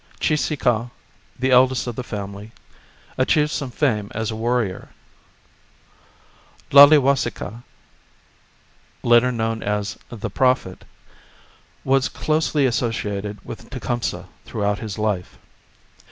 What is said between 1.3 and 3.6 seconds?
the eldest of the family, achieved